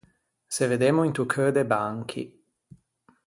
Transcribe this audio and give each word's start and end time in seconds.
Se 0.55 0.65
veddemmo 0.71 1.03
into 1.09 1.23
cheu 1.33 1.49
de 1.57 1.63
Banchi. 1.73 2.23